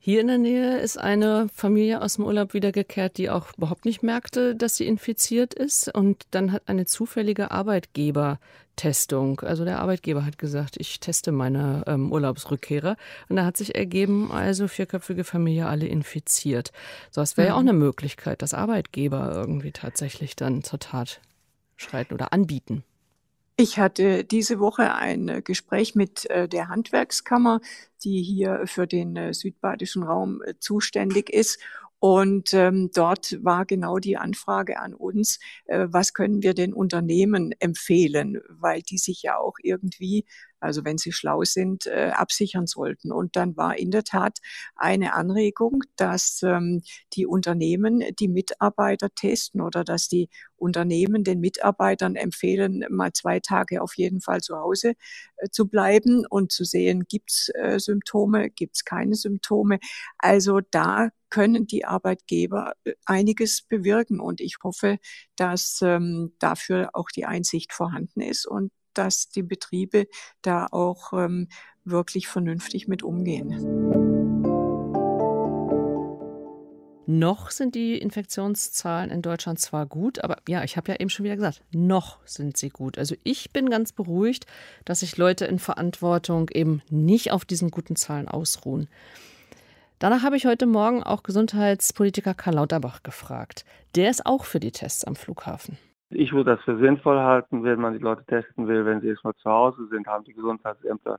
Hier 0.06 0.20
in 0.20 0.28
der 0.28 0.38
Nähe 0.38 0.78
ist 0.78 0.98
eine 0.98 1.48
Familie 1.52 2.00
aus 2.00 2.14
dem 2.14 2.26
Urlaub 2.26 2.54
wiedergekehrt, 2.54 3.18
die 3.18 3.28
auch 3.28 3.48
überhaupt 3.56 3.84
nicht 3.84 4.04
merkte, 4.04 4.54
dass 4.54 4.76
sie 4.76 4.86
infiziert 4.86 5.52
ist. 5.52 5.92
Und 5.92 6.28
dann 6.30 6.52
hat 6.52 6.62
eine 6.66 6.86
zufällige 6.86 7.50
Arbeitgebertestung, 7.50 9.40
also 9.40 9.64
der 9.64 9.80
Arbeitgeber 9.80 10.24
hat 10.24 10.38
gesagt, 10.38 10.76
ich 10.78 11.00
teste 11.00 11.32
meine 11.32 11.82
ähm, 11.88 12.12
Urlaubsrückkehrer. 12.12 12.96
Und 13.28 13.34
da 13.34 13.44
hat 13.44 13.56
sich 13.56 13.74
ergeben, 13.74 14.30
also 14.30 14.68
vierköpfige 14.68 15.24
Familie 15.24 15.66
alle 15.66 15.88
infiziert. 15.88 16.70
So, 17.10 17.20
das 17.20 17.36
wäre 17.36 17.48
mhm. 17.48 17.50
ja 17.50 17.54
auch 17.56 17.62
mhm. 17.62 17.68
eine 17.70 17.78
Möglichkeit, 17.78 18.42
dass 18.42 18.54
Arbeitgeber 18.54 19.32
irgendwie 19.34 19.72
tatsächlich 19.72 20.36
dann 20.36 20.62
zur 20.62 20.78
Tat 20.78 21.20
schreiten 21.76 22.14
oder 22.14 22.32
anbieten. 22.32 22.84
Ich 23.58 23.78
hatte 23.78 24.22
diese 24.24 24.60
Woche 24.60 24.94
ein 24.94 25.28
äh, 25.28 25.42
Gespräch 25.42 25.94
mit 25.94 26.28
äh, 26.28 26.46
der 26.48 26.68
Handwerkskammer, 26.68 27.60
die 28.04 28.22
hier 28.22 28.62
für 28.66 28.86
den 28.86 29.16
äh, 29.16 29.32
südbadischen 29.32 30.02
Raum 30.02 30.42
zuständig 30.60 31.30
ist. 31.30 31.58
Und 31.98 32.52
ähm, 32.52 32.90
dort 32.94 33.42
war 33.42 33.64
genau 33.64 33.98
die 33.98 34.18
Anfrage 34.18 34.78
an 34.78 34.92
uns, 34.92 35.38
äh, 35.64 35.86
was 35.90 36.12
können 36.12 36.42
wir 36.42 36.52
den 36.52 36.74
Unternehmen 36.74 37.52
empfehlen, 37.58 38.42
weil 38.50 38.82
die 38.82 38.98
sich 38.98 39.22
ja 39.22 39.38
auch 39.38 39.54
irgendwie 39.62 40.26
also 40.60 40.84
wenn 40.84 40.98
sie 40.98 41.12
schlau 41.12 41.44
sind, 41.44 41.86
äh, 41.86 42.10
absichern 42.14 42.66
sollten. 42.66 43.12
Und 43.12 43.36
dann 43.36 43.56
war 43.56 43.78
in 43.78 43.90
der 43.90 44.04
Tat 44.04 44.38
eine 44.74 45.14
Anregung, 45.14 45.82
dass 45.96 46.42
ähm, 46.42 46.82
die 47.12 47.26
Unternehmen 47.26 48.02
die 48.18 48.28
Mitarbeiter 48.28 49.08
testen 49.14 49.60
oder 49.60 49.84
dass 49.84 50.08
die 50.08 50.28
Unternehmen 50.56 51.24
den 51.24 51.40
Mitarbeitern 51.40 52.16
empfehlen, 52.16 52.84
mal 52.88 53.12
zwei 53.12 53.40
Tage 53.40 53.82
auf 53.82 53.96
jeden 53.96 54.20
Fall 54.20 54.40
zu 54.40 54.56
Hause 54.56 54.94
äh, 55.36 55.48
zu 55.50 55.68
bleiben 55.68 56.24
und 56.28 56.52
zu 56.52 56.64
sehen, 56.64 57.04
gibt's 57.08 57.50
äh, 57.54 57.78
Symptome, 57.78 58.50
gibt's 58.50 58.84
keine 58.84 59.14
Symptome. 59.14 59.78
Also 60.18 60.60
da 60.70 61.10
können 61.30 61.66
die 61.66 61.84
Arbeitgeber 61.84 62.72
äh, 62.84 62.94
einiges 63.04 63.62
bewirken. 63.62 64.20
Und 64.20 64.40
ich 64.40 64.56
hoffe, 64.62 64.98
dass 65.36 65.80
ähm, 65.82 66.34
dafür 66.38 66.90
auch 66.94 67.08
die 67.14 67.26
Einsicht 67.26 67.72
vorhanden 67.72 68.20
ist 68.20 68.46
und 68.46 68.72
dass 68.98 69.28
die 69.28 69.42
Betriebe 69.42 70.06
da 70.42 70.66
auch 70.70 71.12
ähm, 71.12 71.48
wirklich 71.84 72.28
vernünftig 72.28 72.88
mit 72.88 73.02
umgehen. 73.02 73.96
Noch 77.08 77.52
sind 77.52 77.76
die 77.76 77.96
Infektionszahlen 77.98 79.12
in 79.12 79.22
Deutschland 79.22 79.60
zwar 79.60 79.86
gut, 79.86 80.24
aber 80.24 80.38
ja, 80.48 80.64
ich 80.64 80.76
habe 80.76 80.90
ja 80.90 80.98
eben 80.98 81.08
schon 81.08 81.24
wieder 81.24 81.36
gesagt, 81.36 81.62
noch 81.70 82.18
sind 82.26 82.56
sie 82.56 82.68
gut. 82.68 82.98
Also 82.98 83.14
ich 83.22 83.52
bin 83.52 83.70
ganz 83.70 83.92
beruhigt, 83.92 84.46
dass 84.84 85.00
sich 85.00 85.16
Leute 85.16 85.44
in 85.44 85.60
Verantwortung 85.60 86.50
eben 86.50 86.82
nicht 86.90 87.30
auf 87.30 87.44
diesen 87.44 87.70
guten 87.70 87.94
Zahlen 87.94 88.26
ausruhen. 88.26 88.88
Danach 90.00 90.24
habe 90.24 90.36
ich 90.36 90.46
heute 90.46 90.66
Morgen 90.66 91.04
auch 91.04 91.22
Gesundheitspolitiker 91.22 92.34
Karl 92.34 92.56
Lauterbach 92.56 93.04
gefragt. 93.04 93.64
Der 93.94 94.10
ist 94.10 94.26
auch 94.26 94.44
für 94.44 94.58
die 94.58 94.72
Tests 94.72 95.04
am 95.04 95.14
Flughafen. 95.14 95.78
Ich 96.10 96.32
würde 96.32 96.56
das 96.56 96.64
für 96.64 96.78
sinnvoll 96.78 97.18
halten, 97.18 97.64
wenn 97.64 97.80
man 97.80 97.92
die 97.94 97.98
Leute 97.98 98.24
testen 98.26 98.68
will, 98.68 98.84
wenn 98.84 99.00
sie 99.00 99.08
erstmal 99.08 99.34
zu 99.36 99.50
Hause 99.50 99.88
sind, 99.88 100.06
haben 100.06 100.24
die 100.24 100.34
Gesundheitsämter 100.34 101.18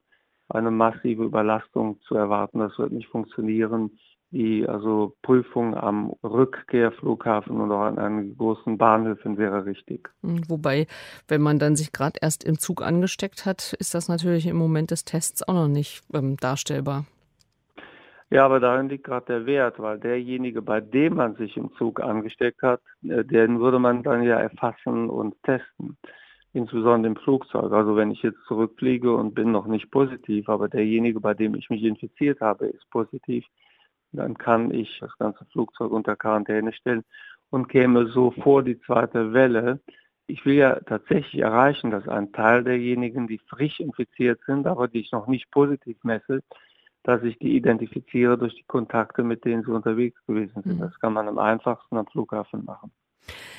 eine 0.50 0.72
massive 0.72 1.26
Überlastung 1.26 2.00
zu 2.02 2.16
erwarten. 2.16 2.60
Das 2.60 2.78
wird 2.80 2.92
nicht 2.92 3.10
funktionieren 3.10 3.92
die 4.32 4.68
also 4.68 5.16
Prüfung 5.22 5.76
am 5.76 6.14
Rückkehrflughafen 6.24 7.60
auch 7.72 7.86
an 7.86 7.98
einen 7.98 8.38
großen 8.38 8.78
Bahnhöfen 8.78 9.38
wäre 9.38 9.66
richtig. 9.66 10.10
Hm, 10.22 10.42
wobei, 10.50 10.88
wenn 11.28 11.42
man 11.42 11.60
dann 11.60 11.76
sich 11.76 11.92
gerade 11.92 12.20
erst 12.22 12.44
im 12.44 12.60
Zug 12.60 12.82
angesteckt 12.82 13.46
hat, 13.46 13.74
ist 13.80 13.94
das 13.94 14.10
natürlich 14.10 14.48
im 14.48 14.58
Moment 14.58 14.92
des 14.92 15.06
Tests 15.06 15.48
auch 15.48 15.54
noch 15.54 15.68
nicht 15.68 16.04
ähm, 16.14 16.38
darstellbar. 16.38 17.06
Ja, 18.30 18.44
aber 18.46 18.60
darin 18.60 18.90
liegt 18.90 19.06
gerade 19.06 19.26
der 19.26 19.46
Wert, 19.46 19.80
weil 19.80 20.00
derjenige, 20.00 20.62
bei 20.62 20.82
dem 20.82 21.16
man 21.16 21.36
sich 21.36 21.56
im 21.56 21.72
Zug 21.76 22.02
angesteckt 22.02 22.62
hat, 22.62 22.82
äh, 23.04 23.24
den 23.24 23.60
würde 23.60 23.80
man 23.80 24.04
dann 24.04 24.24
ja 24.24 24.38
erfassen 24.38 25.10
und 25.10 25.42
testen. 25.44 25.98
Insbesondere 26.52 27.12
im 27.12 27.16
Flugzeug. 27.18 27.72
Also 27.72 27.96
wenn 27.96 28.12
ich 28.12 28.22
jetzt 28.24 28.44
zurückfliege 28.48 29.14
und 29.14 29.34
bin 29.34 29.52
noch 29.52 29.68
nicht 29.68 29.92
positiv, 29.92 30.50
aber 30.50 30.68
derjenige, 30.68 31.22
bei 31.22 31.34
dem 31.34 31.56
ich 31.56 31.70
mich 31.70 31.84
infiziert 31.84 32.42
habe, 32.42 32.68
ist 32.68 32.90
positiv, 32.90 33.46
dann 34.12 34.38
kann 34.38 34.72
ich 34.74 34.98
das 35.00 35.16
ganze 35.18 35.46
Flugzeug 35.52 35.92
unter 35.92 36.16
Quarantäne 36.16 36.74
stellen 36.74 37.04
und 37.50 37.70
käme 37.70 38.08
so 38.08 38.32
vor 38.32 38.64
die 38.64 38.80
zweite 38.82 39.34
Welle. 39.34 39.80
Ich 40.28 40.46
will 40.46 40.56
ja 40.56 40.80
tatsächlich 40.82 41.42
erreichen, 41.42 41.92
dass 41.92 42.08
ein 42.08 42.34
Teil 42.34 42.64
derjenigen, 42.64 43.28
die 43.28 43.40
frisch 43.48 43.80
infiziert 43.80 44.42
sind, 44.46 44.68
aber 44.68 44.88
die 44.90 45.00
ich 45.00 45.12
noch 45.12 45.28
nicht 45.28 45.50
positiv 45.52 45.98
messe, 46.04 46.42
dass 47.08 47.24
ich 47.24 47.40
die 47.40 47.56
identifiziere 47.56 48.38
durch 48.38 48.54
die 48.56 48.66
Kontakte, 48.68 49.24
mit 49.24 49.46
denen 49.46 49.64
sie 49.64 49.72
unterwegs 49.72 50.20
gewesen 50.28 50.62
sind. 50.62 50.76
Mhm. 50.76 50.82
Das 50.82 51.00
kann 51.00 51.14
man 51.14 51.30
am 51.30 51.40
einfachsten 51.40 51.96
am 51.96 52.06
Flughafen 52.06 52.66
machen. 52.66 52.92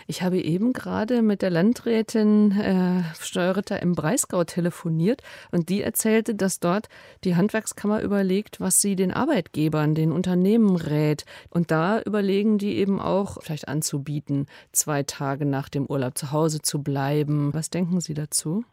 Ich 0.06 0.22
habe 0.22 0.38
eben 0.38 0.74
gerade 0.74 1.22
mit 1.22 1.40
der 1.40 1.50
Landrätin 1.50 2.52
äh, 2.52 3.02
Steuerritter 3.18 3.82
im 3.82 3.94
Breisgau 3.94 4.44
telefoniert 4.44 5.22
und 5.50 5.70
die 5.70 5.82
erzählte, 5.82 6.34
dass 6.34 6.60
dort 6.60 6.88
die 7.24 7.36
Handwerkskammer 7.36 8.02
überlegt, 8.02 8.60
was 8.60 8.82
sie 8.82 8.96
den 8.96 9.12
Arbeitgebern, 9.12 9.94
den 9.94 10.12
Unternehmen 10.12 10.76
rät. 10.76 11.24
Und 11.50 11.70
da 11.70 12.00
überlegen 12.02 12.58
die 12.58 12.76
eben 12.76 13.00
auch, 13.00 13.38
vielleicht 13.42 13.68
anzubieten, 13.68 14.46
zwei 14.72 15.02
Tage 15.04 15.46
nach 15.46 15.70
dem 15.70 15.86
Urlaub 15.86 16.16
zu 16.18 16.32
Hause 16.32 16.60
zu 16.60 16.82
bleiben. 16.82 17.52
Was 17.54 17.70
denken 17.70 18.00
Sie 18.00 18.14
dazu? 18.14 18.64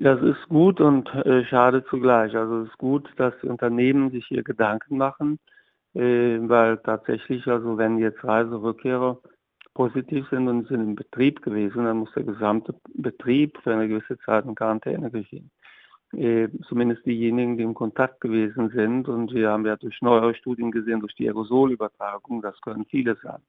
Das 0.00 0.22
ist 0.22 0.48
gut 0.48 0.80
und 0.80 1.12
äh, 1.26 1.44
schade 1.46 1.84
zugleich. 1.86 2.36
Also 2.36 2.62
es 2.62 2.68
ist 2.68 2.78
gut, 2.78 3.08
dass 3.16 3.34
Unternehmen 3.42 4.10
sich 4.12 4.26
hier 4.26 4.44
Gedanken 4.44 4.96
machen, 4.96 5.40
äh, 5.94 6.38
weil 6.40 6.78
tatsächlich, 6.78 7.44
also 7.48 7.76
wenn 7.78 7.98
jetzt 7.98 8.22
Reiserückkehrer 8.22 9.18
positiv 9.74 10.28
sind 10.30 10.46
und 10.46 10.68
sind 10.68 10.80
im 10.80 10.94
Betrieb 10.94 11.42
gewesen, 11.42 11.84
dann 11.84 11.98
muss 11.98 12.12
der 12.12 12.22
gesamte 12.22 12.74
Betrieb 12.94 13.58
für 13.62 13.72
eine 13.72 13.88
gewisse 13.88 14.18
Zeit 14.20 14.44
in 14.44 14.54
Quarantäne 14.54 15.10
geschehen. 15.10 15.50
Äh, 16.12 16.48
zumindest 16.68 17.04
diejenigen, 17.04 17.56
die 17.56 17.64
im 17.64 17.74
Kontakt 17.74 18.20
gewesen 18.20 18.70
sind. 18.70 19.08
Und 19.08 19.34
wir 19.34 19.50
haben 19.50 19.66
ja 19.66 19.76
durch 19.76 20.00
neuere 20.00 20.34
Studien 20.36 20.70
gesehen, 20.70 21.00
durch 21.00 21.14
die 21.16 21.26
Aerosolübertragung, 21.26 22.40
das 22.40 22.60
können 22.60 22.86
viele 22.86 23.16
sein. 23.22 23.42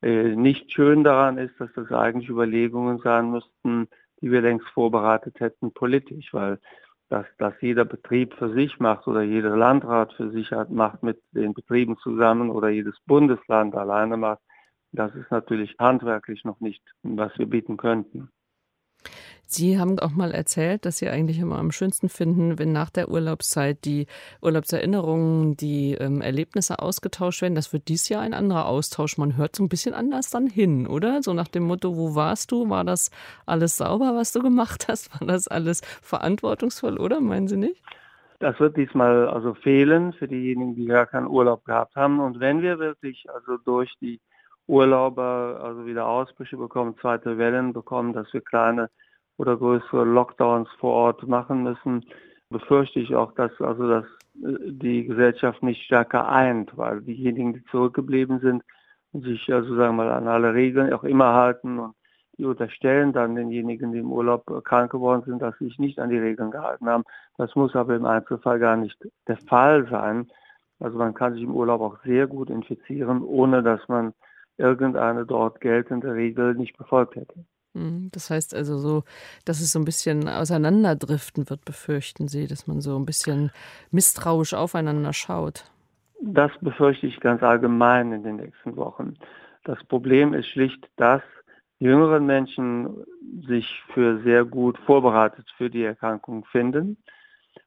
Äh, 0.00 0.36
nicht 0.36 0.72
schön 0.72 1.02
daran 1.02 1.38
ist, 1.38 1.58
dass 1.58 1.72
das 1.74 1.90
eigentlich 1.90 2.28
Überlegungen 2.28 2.98
sein 2.98 3.32
müssten, 3.32 3.88
die 4.20 4.30
wir 4.30 4.40
längst 4.40 4.68
vorbereitet 4.68 5.40
hätten 5.40 5.72
politisch, 5.72 6.32
weil 6.32 6.58
dass 7.08 7.26
das 7.38 7.54
jeder 7.60 7.84
Betrieb 7.84 8.34
für 8.34 8.52
sich 8.52 8.80
macht 8.80 9.06
oder 9.06 9.22
jeder 9.22 9.56
Landrat 9.56 10.12
für 10.14 10.30
sich 10.30 10.50
hat, 10.50 10.70
macht 10.70 11.02
mit 11.02 11.22
den 11.30 11.54
Betrieben 11.54 11.96
zusammen 11.98 12.50
oder 12.50 12.68
jedes 12.68 12.98
Bundesland 13.06 13.76
alleine 13.76 14.16
macht, 14.16 14.42
das 14.92 15.14
ist 15.14 15.30
natürlich 15.30 15.76
handwerklich 15.78 16.44
noch 16.44 16.58
nicht, 16.60 16.82
was 17.02 17.36
wir 17.38 17.46
bieten 17.46 17.76
könnten. 17.76 18.30
Sie 19.48 19.78
haben 19.78 19.98
auch 20.00 20.10
mal 20.10 20.32
erzählt, 20.32 20.84
dass 20.84 20.98
Sie 20.98 21.08
eigentlich 21.08 21.38
immer 21.38 21.58
am 21.58 21.70
schönsten 21.70 22.08
finden, 22.08 22.58
wenn 22.58 22.72
nach 22.72 22.90
der 22.90 23.08
Urlaubszeit 23.08 23.84
die 23.84 24.08
Urlaubserinnerungen, 24.42 25.56
die 25.56 25.94
ähm, 25.94 26.20
Erlebnisse 26.20 26.80
ausgetauscht 26.80 27.42
werden. 27.42 27.54
Das 27.54 27.72
wird 27.72 27.86
dies 27.86 28.08
Jahr 28.08 28.22
ein 28.22 28.34
anderer 28.34 28.66
Austausch. 28.66 29.18
Man 29.18 29.36
hört 29.36 29.54
so 29.54 29.62
ein 29.62 29.68
bisschen 29.68 29.94
anders 29.94 30.30
dann 30.30 30.48
hin, 30.48 30.88
oder? 30.88 31.22
So 31.22 31.32
nach 31.32 31.46
dem 31.46 31.62
Motto, 31.62 31.96
wo 31.96 32.16
warst 32.16 32.50
du? 32.50 32.68
War 32.68 32.82
das 32.82 33.12
alles 33.46 33.76
sauber, 33.76 34.16
was 34.16 34.32
du 34.32 34.42
gemacht 34.42 34.86
hast? 34.88 35.20
War 35.20 35.28
das 35.28 35.46
alles 35.46 35.80
verantwortungsvoll, 36.02 36.98
oder? 36.98 37.20
Meinen 37.20 37.46
Sie 37.46 37.56
nicht? 37.56 37.80
Das 38.40 38.58
wird 38.58 38.76
diesmal 38.76 39.28
also 39.28 39.54
fehlen 39.54 40.12
für 40.12 40.26
diejenigen, 40.26 40.74
die 40.74 40.86
gar 40.86 41.06
keinen 41.06 41.28
Urlaub 41.28 41.64
gehabt 41.64 41.94
haben. 41.94 42.18
Und 42.18 42.40
wenn 42.40 42.62
wir 42.62 42.80
wirklich 42.80 43.26
also 43.32 43.56
durch 43.58 43.94
die 44.00 44.20
Urlauber 44.68 45.60
also 45.62 45.86
wieder 45.86 46.06
Ausbrüche 46.06 46.56
bekommen, 46.56 46.96
zweite 47.00 47.38
Wellen 47.38 47.72
bekommen, 47.72 48.12
dass 48.12 48.32
wir 48.32 48.40
kleine 48.40 48.90
oder 49.36 49.56
größere 49.56 50.04
Lockdowns 50.04 50.68
vor 50.78 50.92
Ort 50.92 51.26
machen 51.26 51.62
müssen, 51.62 52.04
befürchte 52.50 53.00
ich 53.00 53.14
auch, 53.14 53.32
dass 53.32 53.52
also 53.60 53.88
dass 53.88 54.04
äh, 54.42 54.72
die 54.72 55.04
Gesellschaft 55.04 55.62
nicht 55.62 55.82
stärker 55.84 56.28
eint, 56.28 56.76
weil 56.76 57.02
diejenigen, 57.02 57.54
die 57.54 57.64
zurückgeblieben 57.66 58.40
sind 58.40 58.62
und 59.12 59.24
sich 59.24 59.52
also 59.52 59.76
sagen 59.76 59.96
wir 59.96 60.04
mal 60.04 60.12
an 60.12 60.28
alle 60.28 60.54
Regeln 60.54 60.92
auch 60.92 61.04
immer 61.04 61.34
halten 61.34 61.78
und 61.78 61.94
die 62.38 62.44
unterstellen 62.44 63.12
dann 63.12 63.34
denjenigen, 63.34 63.92
die 63.92 63.98
im 63.98 64.12
Urlaub 64.12 64.44
krank 64.64 64.92
geworden 64.92 65.22
sind, 65.24 65.40
dass 65.40 65.56
sie 65.58 65.66
sich 65.66 65.78
nicht 65.78 65.98
an 65.98 66.10
die 66.10 66.18
Regeln 66.18 66.50
gehalten 66.50 66.86
haben. 66.86 67.04
Das 67.38 67.54
muss 67.54 67.74
aber 67.74 67.96
im 67.96 68.04
Einzelfall 68.04 68.58
gar 68.58 68.76
nicht 68.76 68.98
der 69.26 69.38
Fall 69.38 69.88
sein. 69.88 70.28
Also 70.78 70.98
man 70.98 71.14
kann 71.14 71.32
sich 71.32 71.42
im 71.42 71.54
Urlaub 71.54 71.80
auch 71.80 71.96
sehr 72.04 72.26
gut 72.26 72.50
infizieren, 72.50 73.22
ohne 73.22 73.62
dass 73.62 73.80
man 73.88 74.12
irgendeine 74.58 75.26
dort 75.26 75.60
geltende 75.60 76.14
Regel 76.14 76.54
nicht 76.54 76.76
befolgt 76.76 77.16
hätte. 77.16 77.44
Hm, 77.74 78.08
das 78.12 78.30
heißt 78.30 78.54
also 78.54 78.78
so, 78.78 79.04
dass 79.44 79.60
es 79.60 79.72
so 79.72 79.78
ein 79.78 79.84
bisschen 79.84 80.28
auseinanderdriften 80.28 81.50
wird, 81.50 81.64
befürchten 81.64 82.26
Sie, 82.26 82.46
dass 82.46 82.66
man 82.66 82.80
so 82.80 82.98
ein 82.98 83.06
bisschen 83.06 83.50
misstrauisch 83.90 84.54
aufeinander 84.54 85.12
schaut. 85.12 85.70
Das 86.20 86.50
befürchte 86.60 87.06
ich 87.06 87.20
ganz 87.20 87.42
allgemein 87.42 88.12
in 88.12 88.22
den 88.22 88.36
nächsten 88.36 88.76
Wochen. 88.76 89.14
Das 89.64 89.82
Problem 89.84 90.32
ist 90.32 90.46
schlicht, 90.48 90.88
dass 90.96 91.22
jüngere 91.78 92.20
Menschen 92.20 93.04
sich 93.46 93.82
für 93.92 94.22
sehr 94.22 94.44
gut 94.44 94.78
vorbereitet 94.86 95.46
für 95.58 95.68
die 95.68 95.84
Erkrankung 95.84 96.44
finden 96.46 96.96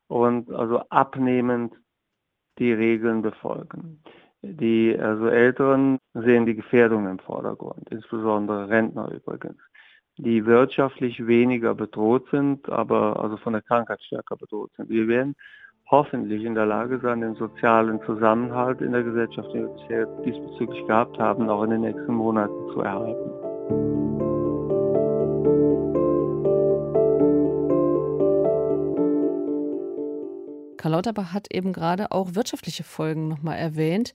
und 0.07 0.51
also 0.51 0.79
abnehmend 0.89 1.73
die 2.57 2.73
Regeln 2.73 3.21
befolgen. 3.21 4.01
Die 4.41 4.97
also 4.97 5.27
Älteren 5.27 5.99
sehen 6.13 6.45
die 6.45 6.55
Gefährdung 6.55 7.07
im 7.07 7.19
Vordergrund, 7.19 7.89
insbesondere 7.89 8.69
Rentner 8.69 9.11
übrigens, 9.11 9.59
die 10.17 10.45
wirtschaftlich 10.45 11.27
weniger 11.27 11.75
bedroht 11.75 12.27
sind, 12.31 12.69
aber 12.69 13.21
also 13.21 13.35
von 13.37 13.53
der 13.53 13.61
Krankheit 13.61 14.01
stärker 14.01 14.37
bedroht 14.37 14.71
sind. 14.77 14.89
Wir 14.89 15.07
werden 15.07 15.35
hoffentlich 15.91 16.43
in 16.43 16.55
der 16.55 16.65
Lage 16.65 16.99
sein, 16.99 17.21
den 17.21 17.35
sozialen 17.35 18.01
Zusammenhalt 18.03 18.79
in 18.81 18.93
der 18.93 19.03
Gesellschaft, 19.03 19.53
den 19.53 19.63
wir 19.63 19.73
bisher 19.73 20.05
diesbezüglich 20.23 20.87
gehabt 20.87 21.17
haben, 21.17 21.49
auch 21.49 21.63
in 21.63 21.71
den 21.71 21.81
nächsten 21.81 22.13
Monaten 22.13 22.73
zu 22.73 22.81
erhalten. 22.81 24.18
Karl 30.79 30.93
Lauterbach 30.93 31.33
hat 31.33 31.53
eben 31.53 31.73
gerade 31.73 32.13
auch 32.13 32.35
wirtschaftliche 32.35 32.85
Folgen 32.85 33.27
nochmal 33.27 33.57
erwähnt. 33.57 34.13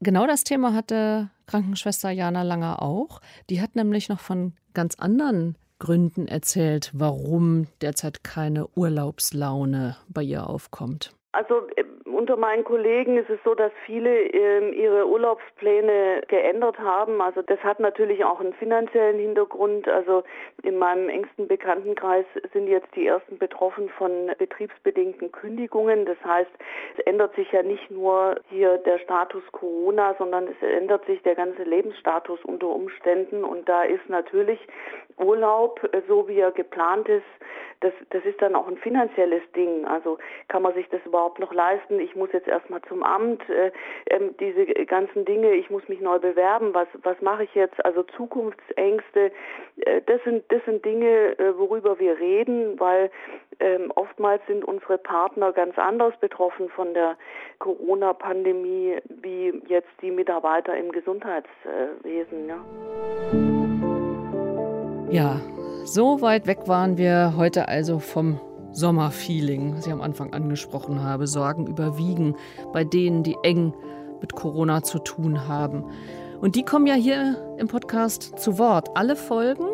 Genau 0.00 0.26
das 0.26 0.42
Thema 0.42 0.72
hatte 0.72 1.28
Krankenschwester 1.46 2.10
Jana 2.10 2.42
Langer 2.42 2.80
auch. 2.80 3.20
Die 3.50 3.60
hat 3.60 3.76
nämlich 3.76 4.08
noch 4.08 4.20
von 4.20 4.54
ganz 4.72 4.94
anderen 4.94 5.58
Gründen 5.78 6.26
erzählt, 6.26 6.90
warum 6.94 7.66
derzeit 7.82 8.24
keine 8.24 8.66
Urlaubslaune 8.68 9.98
bei 10.08 10.22
ihr 10.22 10.48
aufkommt. 10.48 11.14
Also 11.34 11.66
äh, 11.76 11.84
unter 12.04 12.36
meinen 12.36 12.64
Kollegen 12.64 13.18
ist 13.18 13.28
es 13.28 13.38
so, 13.44 13.54
dass 13.54 13.72
viele 13.84 14.22
ähm, 14.28 14.72
ihre 14.72 15.08
Urlaubspläne 15.08 16.22
geändert 16.28 16.78
haben. 16.78 17.20
Also 17.20 17.42
das 17.42 17.58
hat 17.60 17.80
natürlich 17.80 18.24
auch 18.24 18.40
einen 18.40 18.54
finanziellen 18.54 19.18
Hintergrund. 19.18 19.88
Also 19.88 20.22
in 20.62 20.78
meinem 20.78 21.08
engsten 21.08 21.48
Bekanntenkreis 21.48 22.24
sind 22.52 22.68
jetzt 22.68 22.88
die 22.94 23.06
ersten 23.06 23.38
betroffen 23.38 23.88
von 23.90 24.30
betriebsbedingten 24.38 25.32
Kündigungen. 25.32 26.06
Das 26.06 26.18
heißt, 26.24 26.50
es 26.96 27.04
ändert 27.04 27.34
sich 27.34 27.50
ja 27.50 27.62
nicht 27.62 27.90
nur 27.90 28.40
hier 28.50 28.78
der 28.78 28.98
Status 29.00 29.42
Corona, 29.52 30.14
sondern 30.18 30.46
es 30.46 30.62
ändert 30.62 31.04
sich 31.06 31.20
der 31.22 31.34
ganze 31.34 31.64
Lebensstatus 31.64 32.38
unter 32.44 32.68
Umständen. 32.68 33.42
Und 33.42 33.68
da 33.68 33.82
ist 33.82 34.08
natürlich 34.08 34.60
Urlaub, 35.18 35.80
äh, 35.92 36.02
so 36.08 36.28
wie 36.28 36.38
er 36.38 36.52
geplant 36.52 37.08
ist, 37.08 37.24
das, 37.84 37.92
das 38.10 38.24
ist 38.24 38.40
dann 38.40 38.54
auch 38.54 38.66
ein 38.66 38.78
finanzielles 38.78 39.42
Ding. 39.54 39.84
Also 39.84 40.18
kann 40.48 40.62
man 40.62 40.74
sich 40.74 40.88
das 40.88 41.04
überhaupt 41.04 41.38
noch 41.38 41.52
leisten? 41.52 42.00
Ich 42.00 42.16
muss 42.16 42.32
jetzt 42.32 42.48
erstmal 42.48 42.80
zum 42.82 43.02
Amt, 43.02 43.42
äh, 43.50 43.70
äh, 44.06 44.30
diese 44.40 44.64
ganzen 44.86 45.24
Dinge, 45.24 45.52
ich 45.52 45.70
muss 45.70 45.86
mich 45.88 46.00
neu 46.00 46.18
bewerben, 46.18 46.72
was, 46.72 46.88
was 47.02 47.20
mache 47.20 47.44
ich 47.44 47.54
jetzt? 47.54 47.84
Also 47.84 48.02
Zukunftsängste, 48.02 49.32
äh, 49.84 50.00
das, 50.06 50.22
sind, 50.24 50.44
das 50.50 50.64
sind 50.64 50.84
Dinge, 50.84 51.38
äh, 51.38 51.58
worüber 51.58 51.98
wir 51.98 52.18
reden, 52.18 52.80
weil 52.80 53.10
ähm, 53.60 53.92
oftmals 53.94 54.44
sind 54.46 54.64
unsere 54.64 54.98
Partner 54.98 55.52
ganz 55.52 55.78
anders 55.78 56.16
betroffen 56.20 56.70
von 56.70 56.94
der 56.94 57.16
Corona-Pandemie 57.58 58.98
wie 59.08 59.62
jetzt 59.66 59.90
die 60.00 60.10
Mitarbeiter 60.10 60.76
im 60.76 60.90
Gesundheitswesen. 60.90 62.48
Ja. 62.48 63.53
Ja, 65.14 65.40
so 65.84 66.22
weit 66.22 66.48
weg 66.48 66.66
waren 66.66 66.98
wir 66.98 67.34
heute 67.36 67.68
also 67.68 68.00
vom 68.00 68.40
Sommerfeeling, 68.72 69.76
was 69.76 69.86
ich 69.86 69.92
am 69.92 70.00
Anfang 70.00 70.32
angesprochen 70.34 71.04
habe. 71.04 71.28
Sorgen 71.28 71.68
überwiegen 71.68 72.34
bei 72.72 72.82
denen, 72.82 73.22
die 73.22 73.36
eng 73.44 73.72
mit 74.20 74.34
Corona 74.34 74.82
zu 74.82 74.98
tun 74.98 75.46
haben. 75.46 75.84
Und 76.40 76.56
die 76.56 76.64
kommen 76.64 76.88
ja 76.88 76.94
hier 76.94 77.36
im 77.58 77.68
Podcast 77.68 78.40
zu 78.40 78.58
Wort. 78.58 78.88
Alle 78.96 79.14
Folgen 79.14 79.66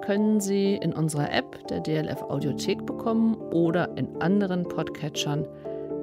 können 0.00 0.40
Sie 0.40 0.76
in 0.76 0.94
unserer 0.94 1.30
App 1.30 1.68
der 1.68 1.80
DLF 1.80 2.22
Audiothek 2.22 2.86
bekommen 2.86 3.34
oder 3.52 3.94
in 3.98 4.22
anderen 4.22 4.62
Podcatchern. 4.62 5.46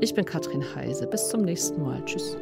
Ich 0.01 0.13
bin 0.13 0.25
Katrin 0.25 0.63
Heise. 0.75 1.07
Bis 1.07 1.29
zum 1.29 1.41
nächsten 1.41 1.81
Mal. 1.81 2.05
Tschüss. 2.05 2.37